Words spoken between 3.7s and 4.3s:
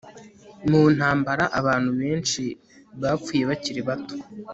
bato